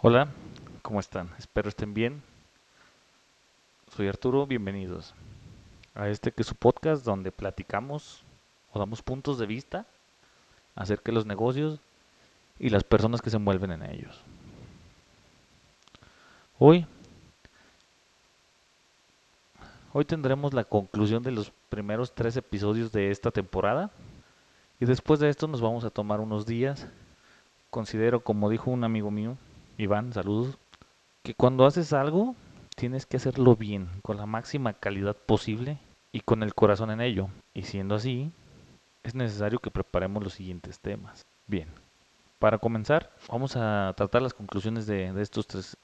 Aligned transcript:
Hola, 0.00 0.28
¿cómo 0.82 1.00
están? 1.00 1.28
Espero 1.40 1.68
estén 1.68 1.92
bien. 1.92 2.22
Soy 3.96 4.06
Arturo, 4.06 4.46
bienvenidos 4.46 5.12
a 5.96 6.08
este 6.08 6.30
que 6.30 6.42
es 6.42 6.46
su 6.46 6.54
podcast 6.54 7.04
donde 7.04 7.32
platicamos 7.32 8.22
o 8.72 8.78
damos 8.78 9.02
puntos 9.02 9.40
de 9.40 9.46
vista 9.46 9.86
acerca 10.76 11.06
de 11.06 11.14
los 11.14 11.26
negocios 11.26 11.80
y 12.60 12.68
las 12.68 12.84
personas 12.84 13.20
que 13.20 13.30
se 13.30 13.38
envuelven 13.38 13.72
en 13.72 13.82
ellos. 13.90 14.20
Hoy, 16.60 16.86
hoy 19.92 20.04
tendremos 20.04 20.54
la 20.54 20.62
conclusión 20.62 21.24
de 21.24 21.32
los 21.32 21.50
primeros 21.70 22.14
tres 22.14 22.36
episodios 22.36 22.92
de 22.92 23.10
esta 23.10 23.32
temporada 23.32 23.90
y 24.78 24.84
después 24.84 25.18
de 25.18 25.28
esto 25.28 25.48
nos 25.48 25.60
vamos 25.60 25.84
a 25.84 25.90
tomar 25.90 26.20
unos 26.20 26.46
días. 26.46 26.86
Considero, 27.70 28.20
como 28.20 28.48
dijo 28.48 28.70
un 28.70 28.84
amigo 28.84 29.10
mío, 29.10 29.36
Iván, 29.78 30.12
saludos, 30.12 30.58
que 31.22 31.34
cuando 31.34 31.64
haces 31.64 31.92
algo 31.92 32.34
tienes 32.74 33.06
que 33.06 33.16
hacerlo 33.16 33.54
bien, 33.54 33.88
con 34.02 34.16
la 34.16 34.26
máxima 34.26 34.72
calidad 34.72 35.16
posible 35.16 35.78
y 36.10 36.20
con 36.20 36.42
el 36.42 36.52
corazón 36.52 36.90
en 36.90 37.00
ello. 37.00 37.28
Y 37.54 37.62
siendo 37.62 37.94
así, 37.94 38.32
es 39.04 39.14
necesario 39.14 39.60
que 39.60 39.70
preparemos 39.70 40.24
los 40.24 40.32
siguientes 40.32 40.80
temas. 40.80 41.26
Bien, 41.46 41.68
para 42.40 42.58
comenzar, 42.58 43.12
vamos 43.28 43.54
a 43.54 43.94
tratar 43.96 44.20
las 44.20 44.34
conclusiones 44.34 44.86
de, 44.86 45.12
de 45.12 45.22
estos 45.22 45.46
tres 45.46 45.76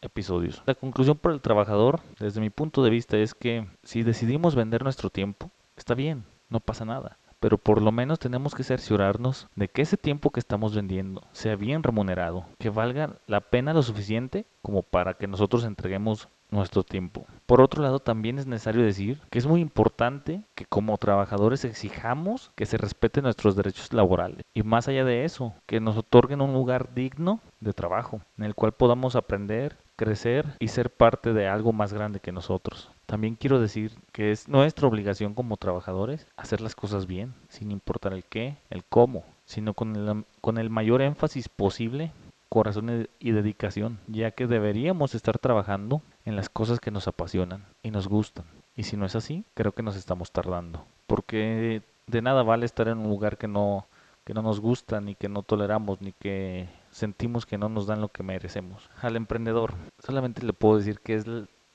episodios. 0.00 0.62
La 0.64 0.74
conclusión 0.74 1.18
para 1.18 1.34
el 1.34 1.42
trabajador, 1.42 2.00
desde 2.18 2.40
mi 2.40 2.48
punto 2.48 2.82
de 2.82 2.88
vista, 2.88 3.18
es 3.18 3.34
que 3.34 3.68
si 3.82 4.02
decidimos 4.02 4.54
vender 4.54 4.82
nuestro 4.82 5.10
tiempo, 5.10 5.50
está 5.76 5.92
bien, 5.94 6.24
no 6.48 6.58
pasa 6.58 6.86
nada 6.86 7.18
pero 7.42 7.58
por 7.58 7.82
lo 7.82 7.90
menos 7.90 8.20
tenemos 8.20 8.54
que 8.54 8.62
cerciorarnos 8.62 9.48
de 9.56 9.66
que 9.66 9.82
ese 9.82 9.96
tiempo 9.96 10.30
que 10.30 10.38
estamos 10.38 10.76
vendiendo 10.76 11.24
sea 11.32 11.56
bien 11.56 11.82
remunerado, 11.82 12.46
que 12.60 12.70
valga 12.70 13.16
la 13.26 13.40
pena 13.40 13.74
lo 13.74 13.82
suficiente 13.82 14.46
como 14.62 14.84
para 14.84 15.14
que 15.14 15.26
nosotros 15.26 15.64
entreguemos 15.64 16.28
nuestro 16.52 16.84
tiempo. 16.84 17.26
Por 17.46 17.60
otro 17.60 17.82
lado, 17.82 17.98
también 17.98 18.38
es 18.38 18.46
necesario 18.46 18.84
decir 18.84 19.20
que 19.28 19.40
es 19.40 19.46
muy 19.46 19.60
importante 19.60 20.44
que 20.54 20.66
como 20.66 20.96
trabajadores 20.98 21.64
exijamos 21.64 22.52
que 22.54 22.64
se 22.66 22.76
respeten 22.76 23.24
nuestros 23.24 23.56
derechos 23.56 23.92
laborales 23.92 24.44
y 24.54 24.62
más 24.62 24.86
allá 24.86 25.04
de 25.04 25.24
eso, 25.24 25.52
que 25.66 25.80
nos 25.80 25.96
otorguen 25.96 26.42
un 26.42 26.52
lugar 26.52 26.94
digno 26.94 27.40
de 27.58 27.72
trabajo 27.72 28.20
en 28.38 28.44
el 28.44 28.54
cual 28.54 28.70
podamos 28.70 29.16
aprender, 29.16 29.78
crecer 29.96 30.46
y 30.60 30.68
ser 30.68 30.90
parte 30.90 31.32
de 31.32 31.48
algo 31.48 31.72
más 31.72 31.92
grande 31.92 32.20
que 32.20 32.30
nosotros. 32.30 32.92
También 33.12 33.34
quiero 33.34 33.60
decir 33.60 33.92
que 34.10 34.30
es 34.30 34.48
nuestra 34.48 34.88
obligación 34.88 35.34
como 35.34 35.58
trabajadores 35.58 36.26
hacer 36.34 36.62
las 36.62 36.74
cosas 36.74 37.06
bien, 37.06 37.34
sin 37.50 37.70
importar 37.70 38.14
el 38.14 38.24
qué, 38.24 38.56
el 38.70 38.84
cómo, 38.84 39.22
sino 39.44 39.74
con 39.74 39.94
el, 39.94 40.24
con 40.40 40.56
el 40.56 40.70
mayor 40.70 41.02
énfasis 41.02 41.50
posible, 41.50 42.10
corazón 42.48 43.06
y 43.18 43.32
dedicación, 43.32 43.98
ya 44.06 44.30
que 44.30 44.46
deberíamos 44.46 45.14
estar 45.14 45.38
trabajando 45.38 46.00
en 46.24 46.36
las 46.36 46.48
cosas 46.48 46.80
que 46.80 46.90
nos 46.90 47.06
apasionan 47.06 47.66
y 47.82 47.90
nos 47.90 48.08
gustan. 48.08 48.46
Y 48.76 48.84
si 48.84 48.96
no 48.96 49.04
es 49.04 49.14
así, 49.14 49.44
creo 49.52 49.72
que 49.72 49.82
nos 49.82 49.96
estamos 49.96 50.32
tardando, 50.32 50.86
porque 51.06 51.82
de 52.06 52.22
nada 52.22 52.42
vale 52.42 52.64
estar 52.64 52.88
en 52.88 52.96
un 52.96 53.10
lugar 53.10 53.36
que 53.36 53.46
no 53.46 53.84
que 54.24 54.32
no 54.32 54.40
nos 54.40 54.58
gusta, 54.58 55.02
ni 55.02 55.16
que 55.16 55.28
no 55.28 55.42
toleramos, 55.42 56.00
ni 56.00 56.12
que 56.12 56.70
sentimos 56.90 57.44
que 57.44 57.58
no 57.58 57.68
nos 57.68 57.86
dan 57.86 58.00
lo 58.00 58.08
que 58.08 58.22
merecemos. 58.22 58.88
Al 59.02 59.16
emprendedor, 59.16 59.74
solamente 59.98 60.46
le 60.46 60.54
puedo 60.54 60.78
decir 60.78 61.00
que 61.00 61.16
es 61.16 61.26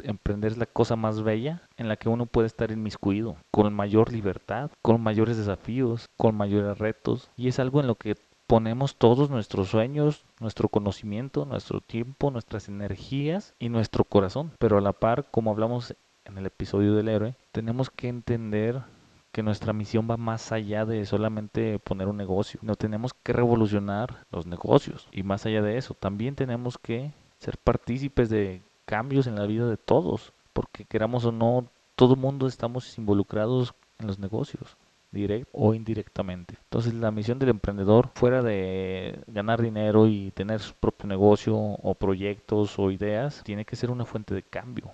emprender 0.04 0.52
es 0.52 0.58
la 0.58 0.66
cosa 0.66 0.96
más 0.96 1.24
bella 1.24 1.62
en 1.78 1.88
la 1.88 1.98
que 1.98 2.10
uno 2.10 2.26
puede 2.26 2.48
estar 2.48 2.72
inmiscuido, 2.72 3.38
con 3.52 3.74
mayor 3.74 4.12
libertad, 4.12 4.72
con 4.82 5.02
mayores 5.02 5.38
desafíos, 5.38 6.08
con 6.18 6.36
mayores 6.36 6.78
retos, 6.78 7.30
y 7.36 7.48
es 7.48 7.60
algo 7.60 7.80
en 7.80 7.88
lo 7.88 7.96
que 7.96 8.16
ponemos 8.48 8.96
todos 8.96 9.30
nuestros 9.30 9.68
sueños, 9.68 10.26
nuestro 10.40 10.70
conocimiento, 10.70 11.46
nuestro 11.46 11.82
tiempo, 11.82 12.32
nuestras 12.32 12.70
energías 12.70 13.54
y 13.60 13.70
nuestro 13.70 14.06
corazón. 14.06 14.54
Pero 14.58 14.78
a 14.78 14.82
la 14.82 14.94
par, 14.94 15.26
como 15.30 15.52
hablamos 15.52 15.96
en 16.24 16.38
el 16.38 16.46
episodio 16.46 16.96
del 16.96 17.10
héroe, 17.10 17.36
tenemos 17.52 17.90
que 17.90 18.08
entender 18.08 18.82
que 19.34 19.44
nuestra 19.44 19.74
misión 19.74 20.08
va 20.10 20.18
más 20.18 20.52
allá 20.52 20.86
de 20.86 21.06
solamente 21.06 21.78
poner 21.80 22.08
un 22.08 22.18
negocio. 22.18 22.60
No 22.64 22.76
tenemos 22.76 23.14
que 23.14 23.34
revolucionar 23.34 24.26
los 24.32 24.48
negocios. 24.48 25.08
Y 25.12 25.24
más 25.24 25.46
allá 25.46 25.62
de 25.62 25.78
eso, 25.78 25.94
también 25.94 26.36
tenemos 26.36 26.78
que 26.78 27.12
ser 27.40 27.58
partícipes 27.58 28.30
de 28.30 28.62
cambios 28.88 29.28
en 29.28 29.36
la 29.36 29.46
vida 29.46 29.70
de 29.70 29.78
todos. 29.78 30.34
Porque 30.54 30.86
queramos 30.86 31.26
o 31.26 31.32
no, 31.32 31.70
todo 31.96 32.16
mundo 32.16 32.48
estamos 32.48 32.98
involucrados 32.98 33.76
en 34.00 34.08
los 34.08 34.18
negocios 34.18 34.76
directo 35.12 35.52
o 35.54 35.76
indirectamente. 35.76 36.56
Entonces 36.64 36.96
la 36.96 37.12
misión 37.12 37.38
del 37.38 37.50
emprendedor, 37.50 38.10
fuera 38.16 38.42
de 38.42 39.20
ganar 39.28 39.62
dinero 39.62 40.08
y 40.08 40.32
tener 40.32 40.60
su 40.60 40.74
propio 40.74 41.08
negocio 41.08 41.56
o 41.56 41.94
proyectos 41.94 42.80
o 42.80 42.90
ideas, 42.90 43.44
tiene 43.44 43.66
que 43.66 43.76
ser 43.76 43.92
una 43.92 44.06
fuente 44.06 44.34
de 44.34 44.42
cambio 44.42 44.92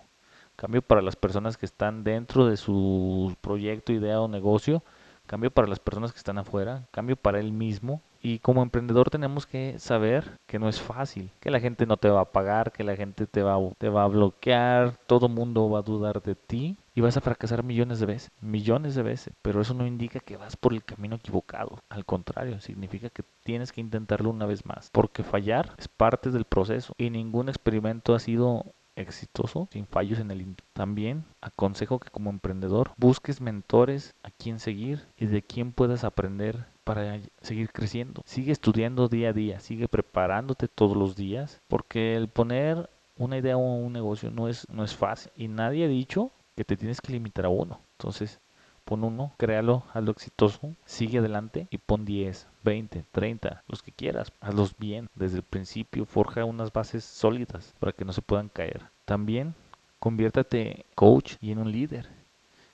cambio 0.56 0.81
para 0.81 1.02
las 1.02 1.16
personas 1.16 1.58
que 1.58 1.66
están 1.66 2.04
dentro 2.04 2.46
de 2.46 2.58
su 2.58 3.36
proyecto, 3.42 3.92
idea 3.92 4.22
o 4.22 4.28
negocio, 4.28 4.84
cambio 5.25 5.52
para 5.52 5.68
las 5.68 5.80
personas 5.80 6.12
que 6.12 6.18
están 6.18 6.38
afuera, 6.38 6.88
cambio 6.92 7.16
para 7.16 7.40
él 7.40 7.52
mismo. 7.52 8.02
Y 8.26 8.40
como 8.40 8.64
emprendedor 8.64 9.10
tenemos 9.10 9.46
que 9.46 9.78
saber 9.80 10.40
que 10.48 10.58
no 10.58 10.70
es 10.70 10.80
fácil, 10.80 11.30
que 11.42 11.52
la 11.52 11.60
gente 11.60 11.86
no 11.86 11.98
te 11.98 12.10
va 12.10 12.22
a 12.22 12.32
pagar, 12.32 12.72
que 12.72 12.86
la 12.86 12.96
gente 12.96 13.28
te 13.28 13.44
va, 13.44 13.58
te 13.78 13.90
va 13.90 14.06
a 14.06 14.08
bloquear, 14.08 14.98
todo 15.08 15.28
mundo 15.28 15.70
va 15.70 15.80
a 15.80 15.84
dudar 15.84 16.24
de 16.24 16.34
ti 16.34 16.78
y 16.96 17.02
vas 17.02 17.18
a 17.18 17.22
fracasar 17.22 17.64
millones 17.64 18.00
de 18.00 18.06
veces, 18.06 18.32
millones 18.40 18.96
de 18.96 19.04
veces. 19.04 19.34
Pero 19.42 19.60
eso 19.60 19.74
no 19.74 19.86
indica 19.86 20.22
que 20.22 20.38
vas 20.38 20.56
por 20.56 20.74
el 20.74 20.86
camino 20.86 21.18
equivocado. 21.18 21.80
Al 21.90 22.06
contrario, 22.06 22.62
significa 22.62 23.10
que 23.10 23.24
tienes 23.44 23.74
que 23.74 23.82
intentarlo 23.82 24.30
una 24.30 24.46
vez 24.46 24.66
más. 24.66 24.90
Porque 24.94 25.24
fallar 25.24 25.74
es 25.78 25.90
parte 25.90 26.32
del 26.32 26.46
proceso 26.46 26.94
y 26.98 27.10
ningún 27.10 27.50
experimento 27.50 28.16
ha 28.16 28.20
sido 28.20 28.64
exitoso 28.96 29.68
sin 29.72 29.88
fallos 29.88 30.20
en 30.20 30.32
el 30.32 30.56
también 30.74 31.26
aconsejo 31.42 32.00
que 32.00 32.12
como 32.12 32.30
emprendedor 32.30 32.92
busques 32.96 33.42
mentores 33.42 34.14
a 34.24 34.30
quien 34.30 34.60
seguir 34.60 35.08
y 35.18 35.26
de 35.26 35.42
quien 35.42 35.72
puedas 35.72 36.04
aprender 36.04 36.68
para 36.84 37.20
seguir 37.42 37.72
creciendo. 37.72 38.24
Sigue 38.26 38.52
estudiando 38.52 39.08
día 39.08 39.30
a 39.30 39.34
día, 39.34 39.60
sigue 39.60 39.88
preparándote 39.88 40.68
todos 40.68 40.98
los 40.98 41.16
días, 41.16 41.62
porque 41.68 42.16
el 42.16 42.28
poner 42.28 42.90
una 43.18 43.38
idea 43.38 43.58
o 43.58 43.60
un 43.60 43.94
negocio 43.94 44.32
no 44.32 44.48
es, 44.48 44.68
no 44.70 44.84
es 44.84 44.96
fácil 44.96 45.32
y 45.36 45.48
nadie 45.48 45.86
ha 45.86 45.88
dicho 45.88 46.32
que 46.56 46.64
te 46.64 46.78
tienes 46.78 47.02
que 47.02 47.14
limitar 47.14 47.46
a 47.46 47.50
uno. 47.50 47.80
Entonces, 47.98 48.40
pon 48.86 49.04
uno, 49.04 49.34
créalo, 49.38 49.84
hazlo 49.94 50.12
exitoso, 50.12 50.76
sigue 50.86 51.20
adelante 51.20 51.68
y 51.72 51.78
pon 51.78 52.06
10, 52.06 52.48
20, 52.64 53.06
30, 53.12 53.64
los 53.68 53.82
que 53.82 53.92
quieras. 53.92 54.32
Hazlos 54.42 54.78
bien 54.78 55.10
desde 55.16 55.38
el 55.38 55.44
principio, 55.44 56.06
forja 56.06 56.46
unas 56.46 56.72
bases 56.74 57.04
sólidas 57.04 57.74
para 57.80 57.94
que 57.94 58.06
no 58.06 58.14
se 58.14 58.22
puedan 58.22 58.50
caer. 58.50 58.84
También 59.06 59.56
conviértate 60.00 60.86
coach 60.96 61.36
y 61.42 61.52
en 61.52 61.60
un 61.60 61.72
líder 61.72 62.23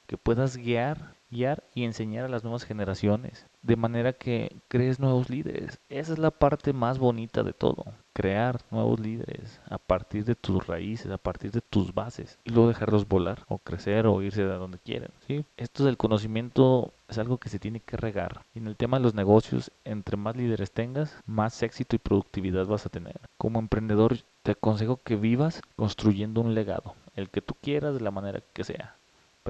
que 0.09 0.17
puedas 0.17 0.57
guiar, 0.57 1.13
guiar 1.29 1.63
y 1.75 1.83
enseñar 1.83 2.25
a 2.25 2.29
las 2.29 2.43
nuevas 2.43 2.65
generaciones 2.65 3.45
de 3.61 3.75
manera 3.75 4.11
que 4.11 4.55
crees 4.67 4.99
nuevos 4.99 5.29
líderes. 5.29 5.79
Esa 5.87 6.13
es 6.13 6.17
la 6.17 6.31
parte 6.31 6.73
más 6.73 6.97
bonita 6.97 7.43
de 7.43 7.53
todo, 7.53 7.85
crear 8.13 8.59
nuevos 8.71 8.99
líderes 8.99 9.61
a 9.69 9.77
partir 9.77 10.25
de 10.25 10.33
tus 10.33 10.65
raíces, 10.65 11.11
a 11.11 11.19
partir 11.19 11.51
de 11.51 11.61
tus 11.61 11.93
bases 11.93 12.39
y 12.43 12.49
luego 12.49 12.69
dejarlos 12.69 13.07
volar 13.07 13.45
o 13.49 13.59
crecer 13.59 14.07
o 14.07 14.23
irse 14.23 14.43
de 14.43 14.55
donde 14.55 14.79
quieran. 14.79 15.11
¿sí? 15.27 15.45
Esto 15.57 15.85
del 15.85 15.97
conocimiento 15.97 16.91
es 17.07 17.19
algo 17.19 17.37
que 17.37 17.49
se 17.49 17.59
tiene 17.59 17.79
que 17.79 17.95
regar. 17.95 18.41
Y 18.55 18.57
en 18.57 18.65
el 18.65 18.77
tema 18.77 18.97
de 18.97 19.03
los 19.03 19.13
negocios, 19.13 19.71
entre 19.85 20.17
más 20.17 20.35
líderes 20.35 20.71
tengas, 20.71 21.15
más 21.27 21.61
éxito 21.61 21.95
y 21.95 21.99
productividad 21.99 22.65
vas 22.65 22.87
a 22.87 22.89
tener. 22.89 23.21
Como 23.37 23.59
emprendedor, 23.59 24.17
te 24.41 24.53
aconsejo 24.53 24.99
que 25.03 25.17
vivas 25.17 25.61
construyendo 25.75 26.41
un 26.41 26.55
legado, 26.55 26.95
el 27.15 27.29
que 27.29 27.43
tú 27.43 27.53
quieras 27.61 27.93
de 27.93 28.01
la 28.01 28.09
manera 28.09 28.41
que 28.53 28.63
sea. 28.63 28.95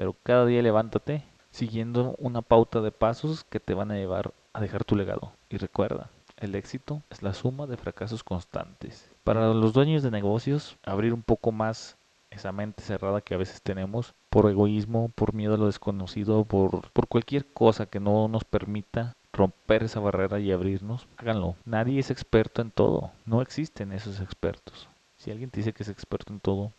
Pero 0.00 0.16
cada 0.22 0.46
día 0.46 0.62
levántate 0.62 1.24
siguiendo 1.50 2.14
una 2.16 2.40
pauta 2.40 2.80
de 2.80 2.90
pasos 2.90 3.44
que 3.44 3.60
te 3.60 3.74
van 3.74 3.90
a 3.90 3.96
llevar 3.96 4.32
a 4.54 4.60
dejar 4.62 4.82
tu 4.82 4.96
legado. 4.96 5.34
Y 5.50 5.58
recuerda, 5.58 6.08
el 6.38 6.54
éxito 6.54 7.02
es 7.10 7.22
la 7.22 7.34
suma 7.34 7.66
de 7.66 7.76
fracasos 7.76 8.24
constantes. 8.24 9.10
Para 9.24 9.52
los 9.52 9.74
dueños 9.74 10.02
de 10.02 10.10
negocios, 10.10 10.78
abrir 10.84 11.12
un 11.12 11.22
poco 11.22 11.52
más 11.52 11.98
esa 12.30 12.50
mente 12.50 12.82
cerrada 12.82 13.20
que 13.20 13.34
a 13.34 13.36
veces 13.36 13.60
tenemos 13.60 14.14
por 14.30 14.48
egoísmo, 14.48 15.10
por 15.14 15.34
miedo 15.34 15.56
a 15.56 15.58
lo 15.58 15.66
desconocido, 15.66 16.46
por, 16.46 16.90
por 16.92 17.06
cualquier 17.06 17.44
cosa 17.52 17.84
que 17.84 18.00
no 18.00 18.26
nos 18.26 18.44
permita 18.44 19.16
romper 19.34 19.82
esa 19.82 20.00
barrera 20.00 20.40
y 20.40 20.50
abrirnos, 20.50 21.08
háganlo. 21.18 21.56
Nadie 21.66 22.00
es 22.00 22.10
experto 22.10 22.62
en 22.62 22.70
todo. 22.70 23.10
No 23.26 23.42
existen 23.42 23.92
esos 23.92 24.18
expertos. 24.22 24.88
Si 25.18 25.30
alguien 25.30 25.50
te 25.50 25.60
dice 25.60 25.74
que 25.74 25.82
es 25.82 25.90
experto 25.90 26.32
en 26.32 26.40
todo, 26.40 26.72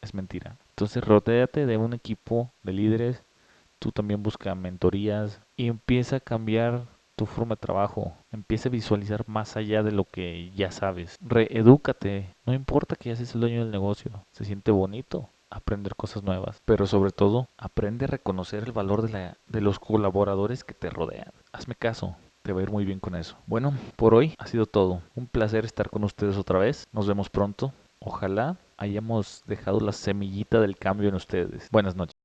es 0.00 0.14
mentira. 0.14 0.56
Entonces, 0.70 1.04
rodéate 1.04 1.66
de 1.66 1.76
un 1.76 1.92
equipo 1.92 2.50
de 2.62 2.72
líderes. 2.72 3.22
Tú 3.78 3.92
también 3.92 4.22
busca 4.22 4.54
mentorías 4.54 5.40
y 5.56 5.68
empieza 5.68 6.16
a 6.16 6.20
cambiar 6.20 6.86
tu 7.16 7.26
forma 7.26 7.56
de 7.56 7.60
trabajo. 7.60 8.14
Empieza 8.32 8.68
a 8.68 8.72
visualizar 8.72 9.24
más 9.28 9.56
allá 9.56 9.82
de 9.82 9.92
lo 9.92 10.04
que 10.04 10.50
ya 10.54 10.70
sabes. 10.70 11.18
Reedúcate. 11.20 12.34
No 12.46 12.54
importa 12.54 12.96
que 12.96 13.10
ya 13.10 13.16
seas 13.16 13.34
el 13.34 13.40
dueño 13.40 13.60
del 13.60 13.72
negocio. 13.72 14.24
Se 14.32 14.44
siente 14.44 14.70
bonito 14.70 15.28
aprender 15.50 15.96
cosas 15.96 16.22
nuevas, 16.22 16.60
pero 16.64 16.86
sobre 16.86 17.10
todo 17.10 17.48
aprende 17.56 18.04
a 18.04 18.08
reconocer 18.08 18.64
el 18.64 18.72
valor 18.72 19.02
de, 19.02 19.12
la, 19.12 19.36
de 19.46 19.60
los 19.60 19.78
colaboradores 19.78 20.62
que 20.62 20.74
te 20.74 20.90
rodean. 20.90 21.32
Hazme 21.52 21.74
caso, 21.74 22.16
te 22.42 22.52
va 22.52 22.60
a 22.60 22.62
ir 22.62 22.70
muy 22.70 22.84
bien 22.84 23.00
con 23.00 23.14
eso. 23.14 23.36
Bueno, 23.46 23.74
por 23.96 24.14
hoy 24.14 24.34
ha 24.38 24.46
sido 24.46 24.66
todo. 24.66 25.02
Un 25.14 25.26
placer 25.26 25.64
estar 25.64 25.90
con 25.90 26.04
ustedes 26.04 26.36
otra 26.36 26.58
vez. 26.58 26.86
Nos 26.92 27.06
vemos 27.06 27.30
pronto. 27.30 27.72
Ojalá 28.00 28.58
hayamos 28.76 29.42
dejado 29.46 29.80
la 29.80 29.92
semillita 29.92 30.60
del 30.60 30.76
cambio 30.76 31.08
en 31.08 31.14
ustedes. 31.14 31.68
Buenas 31.70 31.96
noches. 31.96 32.17